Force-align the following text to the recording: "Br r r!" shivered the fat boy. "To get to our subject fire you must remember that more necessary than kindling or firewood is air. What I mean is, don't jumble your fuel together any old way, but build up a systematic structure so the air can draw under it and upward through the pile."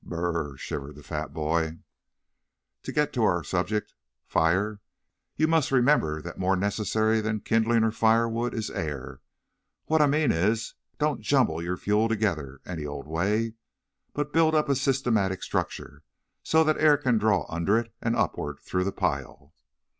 "Br 0.03 0.15
r 0.15 0.35
r!" 0.49 0.57
shivered 0.57 0.95
the 0.95 1.03
fat 1.03 1.31
boy. 1.31 1.77
"To 2.81 2.91
get 2.91 3.13
to 3.13 3.23
our 3.23 3.43
subject 3.43 3.93
fire 4.25 4.79
you 5.35 5.47
must 5.47 5.71
remember 5.71 6.23
that 6.23 6.39
more 6.39 6.55
necessary 6.55 7.21
than 7.21 7.41
kindling 7.41 7.83
or 7.83 7.91
firewood 7.91 8.55
is 8.55 8.71
air. 8.71 9.21
What 9.85 10.01
I 10.01 10.07
mean 10.07 10.31
is, 10.31 10.73
don't 10.97 11.21
jumble 11.21 11.61
your 11.61 11.77
fuel 11.77 12.09
together 12.09 12.61
any 12.65 12.83
old 12.83 13.05
way, 13.07 13.53
but 14.11 14.33
build 14.33 14.55
up 14.55 14.69
a 14.69 14.75
systematic 14.75 15.43
structure 15.43 16.01
so 16.41 16.63
the 16.63 16.81
air 16.81 16.97
can 16.97 17.19
draw 17.19 17.45
under 17.47 17.77
it 17.77 17.93
and 18.01 18.15
upward 18.15 18.57
through 18.63 18.85
the 18.85 18.91
pile." 18.91 19.53